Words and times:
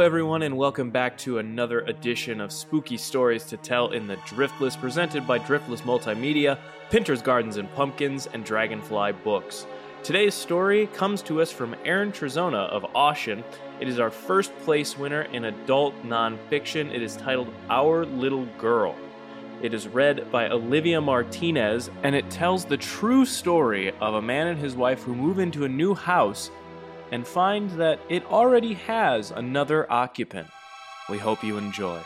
everyone, 0.00 0.40
and 0.40 0.56
welcome 0.56 0.90
back 0.90 1.18
to 1.18 1.36
another 1.36 1.80
edition 1.80 2.40
of 2.40 2.50
Spooky 2.50 2.96
Stories 2.96 3.44
to 3.44 3.58
Tell 3.58 3.90
in 3.90 4.06
the 4.06 4.16
Driftless, 4.16 4.74
presented 4.74 5.26
by 5.26 5.38
Driftless 5.38 5.82
Multimedia, 5.82 6.58
Pinter's 6.88 7.20
Gardens 7.20 7.58
and 7.58 7.70
Pumpkins, 7.74 8.26
and 8.32 8.42
Dragonfly 8.42 9.12
Books. 9.22 9.66
Today's 10.02 10.32
story 10.32 10.86
comes 10.86 11.20
to 11.24 11.42
us 11.42 11.52
from 11.52 11.76
Aaron 11.84 12.10
Trezona 12.10 12.70
of 12.70 12.86
Austin. 12.96 13.44
It 13.80 13.88
is 13.88 14.00
our 14.00 14.10
first 14.10 14.56
place 14.60 14.96
winner 14.96 15.24
in 15.24 15.44
adult 15.44 15.94
nonfiction. 16.04 16.90
It 16.90 17.02
is 17.02 17.16
titled 17.16 17.52
Our 17.68 18.06
Little 18.06 18.46
Girl. 18.56 18.96
It 19.60 19.74
is 19.74 19.86
read 19.88 20.32
by 20.32 20.48
Olivia 20.48 21.02
Martinez, 21.02 21.90
and 22.02 22.14
it 22.14 22.30
tells 22.30 22.64
the 22.64 22.78
true 22.78 23.26
story 23.26 23.92
of 24.00 24.14
a 24.14 24.22
man 24.22 24.46
and 24.46 24.58
his 24.58 24.74
wife 24.74 25.02
who 25.02 25.14
move 25.14 25.38
into 25.38 25.66
a 25.66 25.68
new 25.68 25.94
house 25.94 26.50
and 27.10 27.26
find 27.26 27.70
that 27.72 28.00
it 28.08 28.24
already 28.26 28.74
has 28.74 29.30
another 29.30 29.90
occupant. 29.90 30.48
We 31.08 31.18
hope 31.18 31.42
you 31.42 31.58
enjoy. 31.58 32.02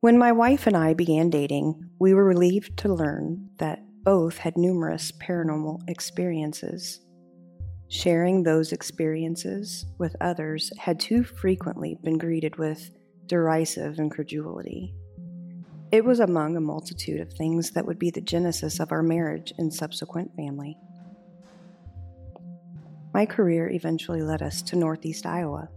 When 0.00 0.18
my 0.18 0.32
wife 0.32 0.66
and 0.66 0.76
I 0.76 0.94
began 0.94 1.30
dating, 1.30 1.90
we 2.00 2.12
were 2.12 2.24
relieved 2.24 2.76
to 2.78 2.92
learn 2.92 3.50
that 3.58 3.84
both 4.02 4.38
had 4.38 4.56
numerous 4.56 5.12
paranormal 5.12 5.88
experiences. 5.88 7.00
Sharing 7.88 8.42
those 8.42 8.72
experiences 8.72 9.86
with 9.98 10.16
others 10.20 10.72
had 10.76 10.98
too 10.98 11.22
frequently 11.22 11.98
been 12.02 12.18
greeted 12.18 12.56
with 12.56 12.90
derisive 13.26 14.00
incredulity. 14.00 14.92
It 15.92 16.06
was 16.06 16.20
among 16.20 16.56
a 16.56 16.60
multitude 16.60 17.20
of 17.20 17.34
things 17.34 17.72
that 17.72 17.84
would 17.84 17.98
be 17.98 18.10
the 18.10 18.22
genesis 18.22 18.80
of 18.80 18.92
our 18.92 19.02
marriage 19.02 19.52
and 19.58 19.72
subsequent 19.72 20.34
family. 20.34 20.78
My 23.12 23.26
career 23.26 23.68
eventually 23.68 24.22
led 24.22 24.40
us 24.40 24.62
to 24.62 24.76
Northeast 24.76 25.26
Iowa. 25.26 25.68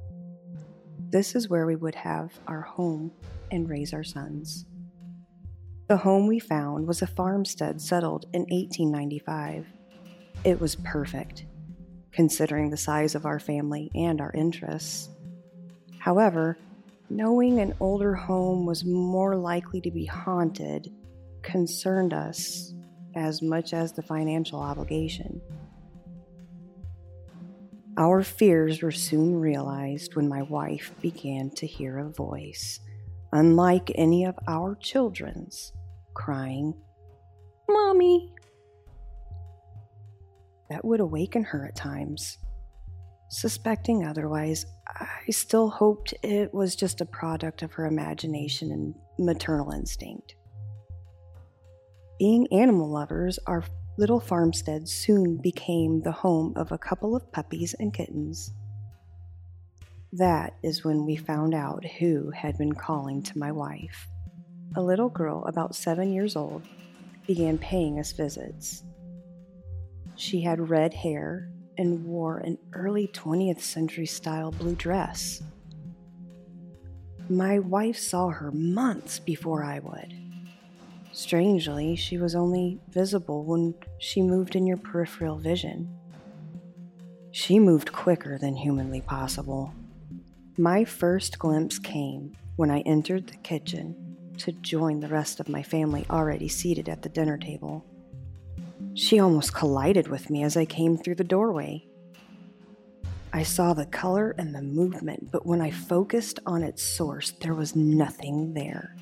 This 1.09 1.35
is 1.35 1.49
where 1.49 1.65
we 1.65 1.75
would 1.75 1.95
have 1.95 2.31
our 2.47 2.61
home 2.61 3.11
and 3.51 3.69
raise 3.69 3.93
our 3.93 4.05
sons. 4.05 4.65
The 5.89 5.97
home 5.97 6.27
we 6.27 6.39
found 6.39 6.87
was 6.87 7.01
a 7.01 7.07
farmstead 7.07 7.81
settled 7.81 8.25
in 8.31 8.43
1895. 8.43 9.67
It 10.45 10.61
was 10.61 10.77
perfect, 10.77 11.45
considering 12.13 12.69
the 12.69 12.77
size 12.77 13.15
of 13.15 13.25
our 13.25 13.37
family 13.37 13.91
and 13.93 14.21
our 14.21 14.31
interests. 14.31 15.09
However, 15.99 16.57
knowing 17.09 17.59
an 17.59 17.73
older 17.79 18.15
home 18.15 18.65
was 18.65 18.85
more 18.85 19.35
likely 19.35 19.81
to 19.81 19.91
be 19.91 20.05
haunted 20.05 20.91
concerned 21.43 22.13
us 22.13 22.73
as 23.15 23.41
much 23.41 23.73
as 23.73 23.93
the 23.93 24.01
financial 24.01 24.59
obligation. 24.59 25.41
Our 27.97 28.23
fears 28.23 28.81
were 28.81 28.91
soon 28.91 29.39
realized 29.39 30.15
when 30.15 30.27
my 30.27 30.41
wife 30.41 30.91
began 31.01 31.49
to 31.51 31.65
hear 31.65 31.99
a 31.99 32.09
voice, 32.09 32.81
unlike 33.31 33.89
any 33.95 34.25
of 34.25 34.37
our 34.47 34.75
children's, 34.75 35.71
crying, 36.13 36.73
Mommy! 37.69 38.33
That 40.69 40.83
would 40.83 40.99
awaken 40.99 41.43
her 41.43 41.65
at 41.65 41.75
times. 41.75 42.37
Suspecting 43.35 44.05
otherwise, 44.05 44.65
I 44.87 45.29
still 45.29 45.69
hoped 45.69 46.13
it 46.23 46.53
was 46.53 46.73
just 46.73 47.01
a 47.01 47.05
product 47.05 47.63
of 47.63 47.73
her 47.73 47.85
imagination 47.85 48.71
and 48.71 48.95
maternal 49.19 49.71
instinct. 49.71 50.35
Being 52.17 52.47
animal 52.53 52.89
lovers, 52.89 53.37
our 53.45 53.65
little 53.97 54.21
farmstead 54.21 54.87
soon 54.87 55.35
became 55.35 56.01
the 56.01 56.13
home 56.13 56.53
of 56.55 56.71
a 56.71 56.77
couple 56.77 57.13
of 57.13 57.29
puppies 57.33 57.75
and 57.77 57.93
kittens. 57.93 58.53
That 60.13 60.53
is 60.63 60.85
when 60.85 61.05
we 61.05 61.17
found 61.17 61.53
out 61.53 61.83
who 61.83 62.31
had 62.31 62.57
been 62.57 62.73
calling 62.73 63.21
to 63.23 63.37
my 63.37 63.51
wife. 63.51 64.07
A 64.77 64.81
little 64.81 65.09
girl 65.09 65.43
about 65.43 65.75
seven 65.75 66.13
years 66.13 66.37
old 66.37 66.65
began 67.27 67.57
paying 67.57 67.99
us 67.99 68.13
visits. 68.13 68.83
She 70.15 70.39
had 70.39 70.69
red 70.69 70.93
hair 70.93 71.51
and 71.77 72.05
wore 72.05 72.37
an 72.37 72.57
early 72.73 73.07
20th 73.07 73.61
century 73.61 74.05
style 74.05 74.51
blue 74.51 74.75
dress. 74.75 75.41
My 77.29 77.59
wife 77.59 77.97
saw 77.97 78.29
her 78.29 78.51
months 78.51 79.19
before 79.19 79.63
I 79.63 79.79
would. 79.79 80.13
Strangely, 81.11 81.95
she 81.95 82.17
was 82.17 82.35
only 82.35 82.79
visible 82.89 83.45
when 83.45 83.73
she 83.97 84.21
moved 84.21 84.55
in 84.55 84.67
your 84.67 84.77
peripheral 84.77 85.37
vision. 85.37 85.89
She 87.31 87.57
moved 87.57 87.91
quicker 87.91 88.37
than 88.37 88.55
humanly 88.55 89.01
possible. 89.01 89.73
My 90.57 90.85
first 90.85 91.39
glimpse 91.39 91.79
came 91.79 92.33
when 92.55 92.69
I 92.69 92.81
entered 92.81 93.27
the 93.27 93.37
kitchen 93.37 93.95
to 94.37 94.51
join 94.51 94.99
the 94.99 95.07
rest 95.07 95.39
of 95.39 95.49
my 95.49 95.63
family 95.63 96.05
already 96.09 96.47
seated 96.47 96.89
at 96.89 97.01
the 97.01 97.09
dinner 97.09 97.37
table. 97.37 97.85
She 98.95 99.19
almost 99.19 99.53
collided 99.53 100.07
with 100.07 100.29
me 100.29 100.43
as 100.43 100.55
I 100.55 100.63
came 100.63 100.97
through 100.97 101.15
the 101.15 101.23
doorway. 101.25 101.85
I 103.33 103.43
saw 103.43 103.73
the 103.73 103.85
color 103.85 104.33
and 104.37 104.55
the 104.55 104.61
movement, 104.61 105.31
but 105.31 105.45
when 105.45 105.59
I 105.59 105.69
focused 105.69 106.39
on 106.45 106.63
its 106.63 106.81
source, 106.81 107.31
there 107.41 107.53
was 107.53 107.75
nothing 107.75 108.53
there. 108.53 108.95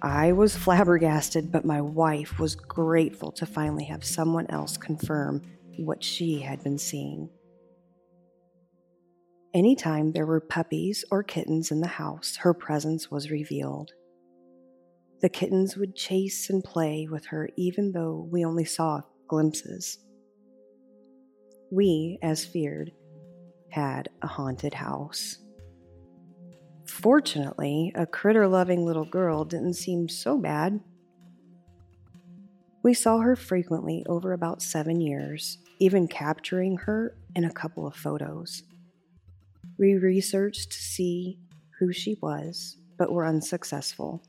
I 0.00 0.32
was 0.32 0.56
flabbergasted, 0.56 1.52
but 1.52 1.66
my 1.66 1.82
wife 1.82 2.38
was 2.38 2.54
grateful 2.54 3.30
to 3.32 3.44
finally 3.44 3.84
have 3.84 4.04
someone 4.04 4.46
else 4.48 4.78
confirm 4.78 5.42
what 5.76 6.02
she 6.02 6.40
had 6.40 6.64
been 6.64 6.78
seeing. 6.78 7.28
Anytime 9.52 10.12
there 10.12 10.26
were 10.26 10.40
puppies 10.40 11.04
or 11.10 11.22
kittens 11.22 11.70
in 11.70 11.80
the 11.82 11.88
house, 11.88 12.36
her 12.36 12.54
presence 12.54 13.10
was 13.10 13.30
revealed. 13.30 13.92
The 15.20 15.28
kittens 15.28 15.76
would 15.76 15.96
chase 15.96 16.48
and 16.48 16.62
play 16.62 17.08
with 17.10 17.26
her 17.26 17.48
even 17.56 17.90
though 17.90 18.28
we 18.30 18.44
only 18.44 18.64
saw 18.64 19.02
glimpses. 19.26 19.98
We, 21.72 22.18
as 22.22 22.44
feared, 22.44 22.92
had 23.70 24.08
a 24.22 24.28
haunted 24.28 24.74
house. 24.74 25.38
Fortunately, 26.86 27.92
a 27.94 28.06
critter 28.06 28.46
loving 28.46 28.86
little 28.86 29.04
girl 29.04 29.44
didn't 29.44 29.74
seem 29.74 30.08
so 30.08 30.38
bad. 30.38 30.80
We 32.84 32.94
saw 32.94 33.18
her 33.18 33.34
frequently 33.34 34.04
over 34.08 34.32
about 34.32 34.62
seven 34.62 35.00
years, 35.00 35.58
even 35.80 36.06
capturing 36.06 36.76
her 36.78 37.18
in 37.34 37.44
a 37.44 37.52
couple 37.52 37.86
of 37.86 37.96
photos. 37.96 38.62
We 39.78 39.94
researched 39.94 40.70
to 40.70 40.78
see 40.78 41.40
who 41.78 41.92
she 41.92 42.16
was, 42.22 42.78
but 42.96 43.12
were 43.12 43.26
unsuccessful 43.26 44.22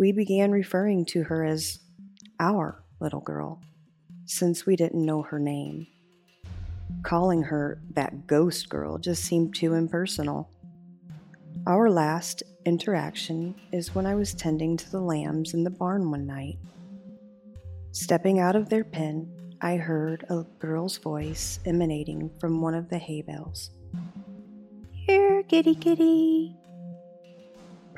we 0.00 0.12
began 0.12 0.50
referring 0.50 1.04
to 1.04 1.22
her 1.24 1.44
as 1.44 1.78
our 2.40 2.82
little 3.00 3.20
girl, 3.20 3.60
since 4.24 4.64
we 4.64 4.74
didn't 4.74 5.04
know 5.04 5.20
her 5.20 5.38
name. 5.38 5.86
Calling 7.02 7.42
her 7.42 7.82
that 7.92 8.26
ghost 8.26 8.70
girl 8.70 8.96
just 8.96 9.22
seemed 9.22 9.54
too 9.54 9.74
impersonal. 9.74 10.50
Our 11.66 11.90
last 11.90 12.42
interaction 12.64 13.54
is 13.72 13.94
when 13.94 14.06
I 14.06 14.14
was 14.14 14.32
tending 14.32 14.78
to 14.78 14.90
the 14.90 15.02
lambs 15.02 15.52
in 15.52 15.64
the 15.64 15.70
barn 15.70 16.10
one 16.10 16.26
night. 16.26 16.58
Stepping 17.92 18.40
out 18.40 18.56
of 18.56 18.70
their 18.70 18.84
pen, 18.84 19.30
I 19.60 19.76
heard 19.76 20.24
a 20.30 20.44
girl's 20.58 20.96
voice 20.96 21.60
emanating 21.66 22.30
from 22.40 22.62
one 22.62 22.74
of 22.74 22.88
the 22.88 22.98
hay 22.98 23.20
bales. 23.20 23.70
Here, 24.92 25.42
kitty 25.42 25.74
kitty, 25.74 26.56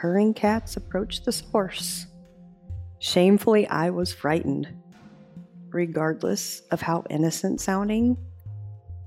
purring 0.03 0.35
cats 0.35 0.77
approached 0.77 1.25
the 1.25 1.31
source. 1.31 2.09
Shamefully, 2.99 3.69
I 3.69 3.91
was 3.91 4.13
frightened. 4.13 4.67
Regardless 5.69 6.63
of 6.73 6.81
how 6.81 7.05
innocent 7.09 7.61
sounding, 7.61 8.17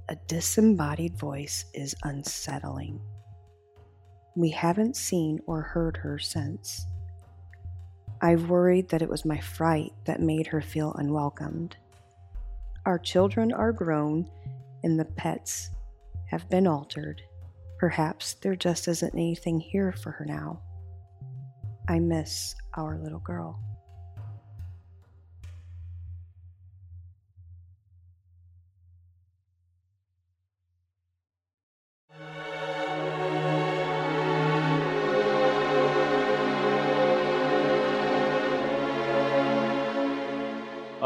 a 0.07 0.15
disembodied 0.27 1.17
voice 1.17 1.65
is 1.73 1.95
unsettling. 2.03 3.01
We 4.37 4.51
haven't 4.51 4.95
seen 4.95 5.41
or 5.45 5.61
heard 5.61 5.97
her 5.97 6.17
since. 6.17 6.85
I've 8.21 8.49
worried 8.49 8.87
that 8.87 9.01
it 9.01 9.09
was 9.09 9.25
my 9.25 9.41
fright 9.41 9.91
that 10.05 10.21
made 10.21 10.47
her 10.47 10.61
feel 10.61 10.93
unwelcomed. 10.93 11.75
Our 12.85 12.99
children 12.99 13.51
are 13.51 13.73
grown 13.73 14.31
and 14.81 14.97
the 14.97 15.03
pets 15.03 15.71
have 16.27 16.49
been 16.49 16.67
altered. 16.67 17.21
Perhaps 17.79 18.35
there 18.35 18.55
just 18.55 18.87
isn't 18.87 19.13
anything 19.13 19.59
here 19.59 19.91
for 19.91 20.11
her 20.11 20.23
now. 20.23 20.61
I 21.87 21.99
miss 21.99 22.55
our 22.75 22.97
little 22.97 23.19
girl. 23.19 23.59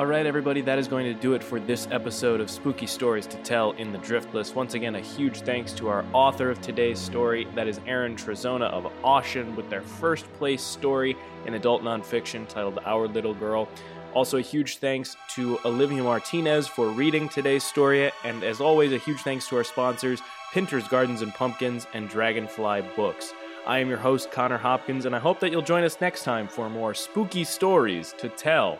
Right, 0.09 0.25
everybody, 0.25 0.61
that 0.61 0.79
is 0.79 0.87
going 0.87 1.05
to 1.05 1.13
do 1.13 1.33
it 1.33 1.43
for 1.43 1.59
this 1.59 1.87
episode 1.91 2.41
of 2.41 2.49
Spooky 2.49 2.87
Stories 2.87 3.27
to 3.27 3.37
Tell 3.43 3.73
in 3.73 3.91
the 3.91 3.99
Driftless. 3.99 4.55
Once 4.55 4.73
again, 4.73 4.95
a 4.95 4.99
huge 4.99 5.41
thanks 5.41 5.71
to 5.73 5.87
our 5.87 6.03
author 6.13 6.49
of 6.49 6.59
today's 6.61 6.97
story, 6.97 7.47
that 7.53 7.67
is 7.67 7.79
Aaron 7.85 8.15
Trezona 8.15 8.71
of 8.71 8.91
Austin, 9.03 9.55
with 9.55 9.69
their 9.69 9.83
first 9.83 10.25
place 10.33 10.63
story 10.63 11.15
in 11.45 11.53
adult 11.53 11.83
nonfiction 11.83 12.47
titled 12.47 12.79
Our 12.85 13.07
Little 13.07 13.35
Girl. 13.35 13.69
Also, 14.15 14.39
a 14.39 14.41
huge 14.41 14.77
thanks 14.77 15.15
to 15.35 15.59
Olivia 15.63 16.01
Martinez 16.01 16.67
for 16.67 16.87
reading 16.87 17.29
today's 17.29 17.63
story, 17.63 18.11
and 18.23 18.43
as 18.43 18.59
always, 18.59 18.91
a 18.91 18.97
huge 18.97 19.21
thanks 19.21 19.47
to 19.49 19.57
our 19.57 19.63
sponsors, 19.63 20.23
Pinter's 20.51 20.87
Gardens 20.87 21.21
and 21.21 21.31
Pumpkins 21.35 21.85
and 21.93 22.09
Dragonfly 22.09 22.81
Books. 22.95 23.31
I 23.67 23.77
am 23.77 23.89
your 23.89 23.99
host, 23.99 24.31
Connor 24.31 24.57
Hopkins, 24.57 25.05
and 25.05 25.15
I 25.15 25.19
hope 25.19 25.39
that 25.41 25.51
you'll 25.51 25.61
join 25.61 25.83
us 25.83 26.01
next 26.01 26.23
time 26.23 26.47
for 26.47 26.67
more 26.67 26.95
spooky 26.95 27.43
stories 27.43 28.15
to 28.17 28.29
tell 28.29 28.79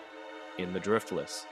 in 0.60 0.74
the 0.74 0.80
Driftless. 0.80 1.46